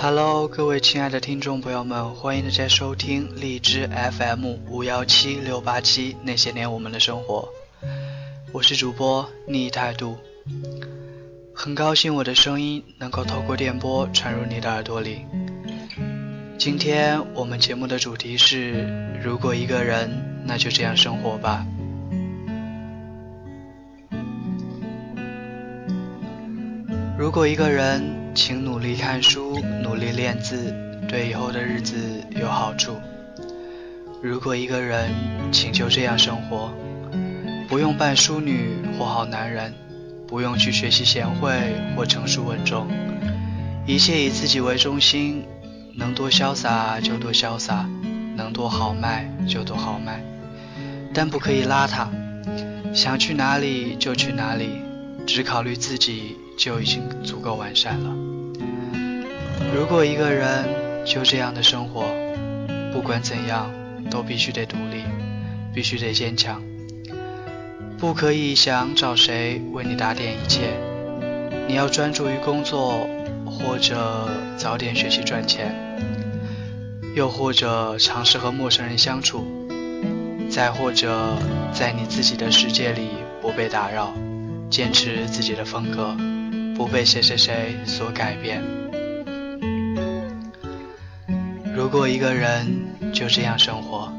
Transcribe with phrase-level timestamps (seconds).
[0.00, 7.48] Hello，各位亲爱的听众朋友们，欢迎大家收听荔枝 FM 五幺七六八七那些年我们的生活，
[8.52, 10.16] 我是主播逆态度，
[11.52, 15.26] 很高兴我的声音能够透过电波传入你的耳朵里。
[16.56, 18.86] 今天我们节目的主题是：
[19.20, 21.66] 如果一个人，那就这样生活吧。
[27.18, 28.16] 如果一个人。
[28.34, 29.58] 请努力看书，
[29.98, 30.72] 努力练字，
[31.08, 31.96] 对以后的日子
[32.30, 33.00] 有好处。
[34.22, 35.10] 如果一个人，
[35.50, 36.72] 请求这样生活，
[37.68, 39.74] 不用扮淑女或好男人，
[40.28, 42.86] 不用去学习贤惠或成熟稳重，
[43.88, 45.44] 一切以自己为中心，
[45.96, 47.84] 能多潇洒就多潇洒，
[48.36, 50.22] 能多豪迈就多豪迈，
[51.12, 52.06] 但不可以邋遢，
[52.94, 54.80] 想去哪里就去哪里，
[55.26, 58.37] 只考虑自己就已经足够完善了。
[59.74, 60.64] 如果一个人
[61.04, 62.04] 就这样的生活，
[62.92, 63.70] 不管怎样
[64.10, 65.02] 都必须得独立，
[65.72, 66.62] 必须得坚强，
[67.98, 70.70] 不可以想找谁为你打点一切。
[71.66, 73.06] 你要专注于工作，
[73.44, 75.74] 或者早点学习赚钱，
[77.14, 79.46] 又或者尝试和陌生人相处，
[80.50, 81.36] 再或者
[81.72, 83.08] 在你自己的世界里
[83.42, 84.14] 不被打扰，
[84.70, 86.16] 坚持自己的风格，
[86.74, 88.77] 不被谁谁谁所改变。
[91.78, 94.12] 如果一个人就这样生活，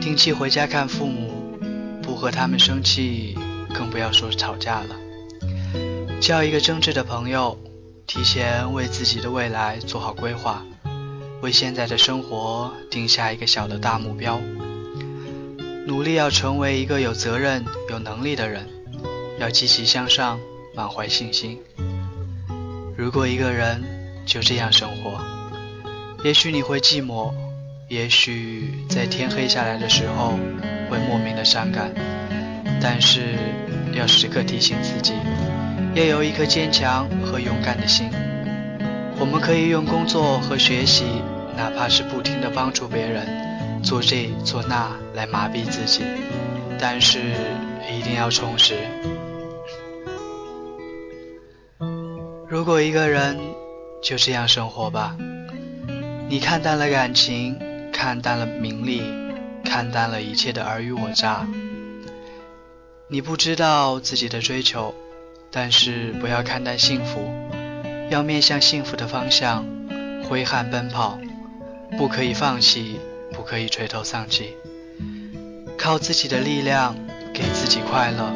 [0.00, 1.56] 定期回家看父母，
[2.02, 3.38] 不和他们生气，
[3.72, 4.96] 更不要说吵架了。
[6.20, 7.56] 交一个真挚的朋友，
[8.08, 10.64] 提前为自己的未来做好规划，
[11.40, 14.40] 为现在的生活定下一个小的大目标，
[15.86, 18.68] 努力要成为一个有责任、有能力的人，
[19.38, 20.40] 要积极向上，
[20.74, 21.60] 满怀信心。
[22.96, 23.84] 如果一个人
[24.26, 25.20] 就这样生活，
[26.24, 27.32] 也许你会寂寞，
[27.88, 30.30] 也许在天黑下来的时候
[30.90, 31.92] 会莫名的伤感，
[32.80, 33.36] 但是
[33.92, 35.12] 要时刻提醒自己，
[35.94, 38.10] 要有一颗坚强和勇敢的心。
[39.18, 41.04] 我们可以用工作和学习，
[41.56, 46.02] 哪怕是不停的帮助别人，做这做那来麻痹自己，
[46.80, 47.20] 但是
[47.88, 48.74] 一定要充实。
[52.48, 53.38] 如果一个人
[54.02, 55.16] 就这样生活吧。
[56.28, 57.56] 你看淡了感情，
[57.92, 59.00] 看淡了名利，
[59.64, 61.46] 看淡了一切的尔虞我诈。
[63.06, 64.92] 你不知道自己的追求，
[65.52, 67.32] 但是不要看淡幸福，
[68.10, 69.64] 要面向幸福的方向
[70.28, 71.16] 挥汗奔跑，
[71.96, 72.98] 不可以放弃，
[73.32, 74.56] 不可以垂头丧气，
[75.78, 76.96] 靠自己的力量
[77.32, 78.32] 给自己快乐。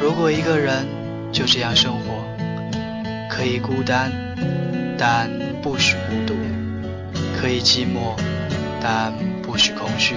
[0.00, 0.84] 如果一个人
[1.30, 2.24] 就这样生活，
[3.30, 4.10] 可以孤单，
[4.98, 5.30] 但
[5.62, 6.39] 不许孤独。
[7.40, 8.14] 可以寂寞，
[8.82, 10.14] 但不许空虚；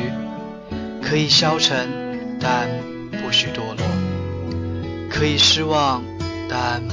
[1.02, 1.88] 可以消沉，
[2.38, 2.68] 但
[3.12, 3.86] 不许堕落；
[5.10, 6.04] 可以失望，
[6.50, 6.84] 但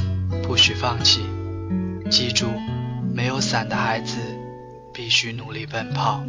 [0.41, 1.23] 不许放弃。
[2.09, 2.47] 记住，
[3.13, 4.19] 没有伞的孩子
[4.95, 6.23] 必须努力奔跑。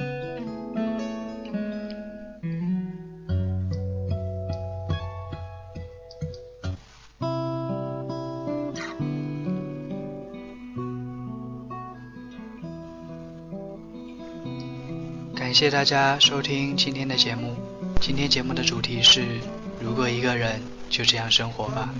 [15.51, 17.57] 感谢大家收听今天的节目。
[17.99, 19.41] 今天节目的主题是：
[19.81, 21.93] 如果一个人就这样生活吧。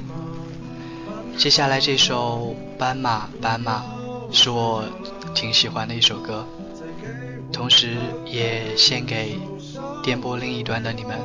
[1.38, 3.84] 接下来这首《斑马斑马》
[4.34, 4.86] 是我
[5.36, 6.48] 挺喜欢的一首歌，
[7.52, 9.38] 同时也献给
[10.02, 11.20] 电波另一端的你们。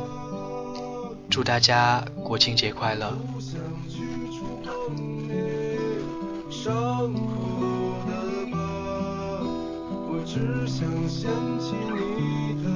[1.30, 3.16] 祝大家国庆节快乐！
[10.66, 12.66] 想掀起你的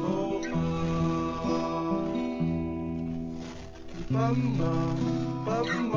[0.00, 0.50] 头发，
[4.08, 4.62] 斑马，
[5.44, 5.50] 斑
[5.90, 5.92] 马，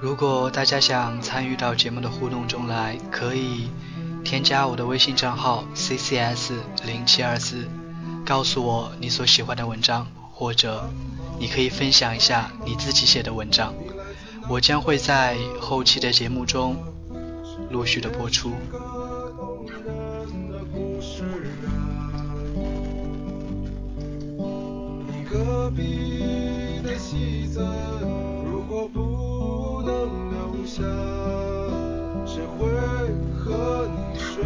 [0.00, 3.68] 如果大家想参与到节目的互动中来，可以
[4.24, 6.52] 添加我的微信账号 ccs
[6.84, 7.66] 零七二四，
[8.24, 10.88] 告诉我你所喜欢的文章，或者
[11.38, 13.74] 你可以分享一下你自己写的文章，
[14.48, 16.76] 我将会在后期的节目中
[17.70, 18.52] 陆续的播出。
[25.28, 27.45] 隔壁的戏
[30.76, 30.82] 下，
[32.26, 32.68] 谁会
[33.34, 34.44] 和你睡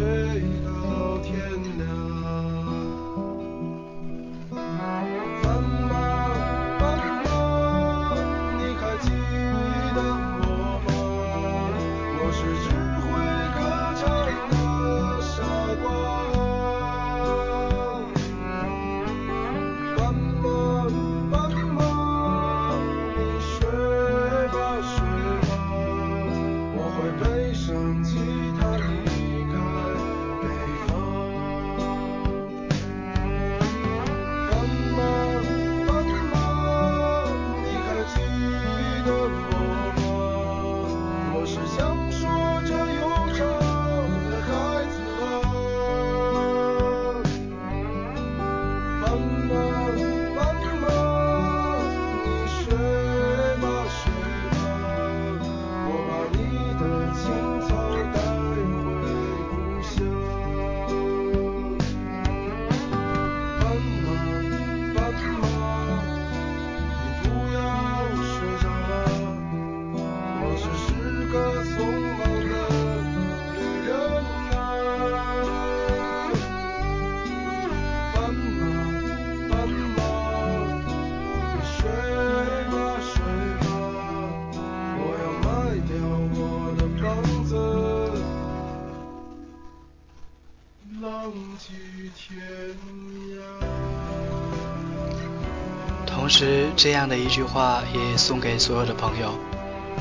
[96.31, 99.37] 时，这样的一句话也送给所有的朋友：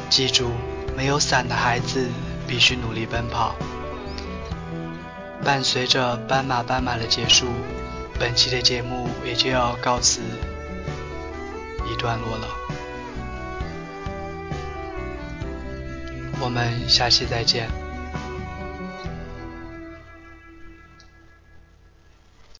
[0.08, 0.52] 记住，
[0.96, 2.08] 没有伞的孩子
[2.46, 3.56] 必须努力奔跑。
[5.44, 7.46] 伴随着斑马斑马的结束，
[8.16, 10.20] 本期的节目也就要告辞
[11.90, 12.46] 一段落了。
[16.40, 17.68] 我们下期再见。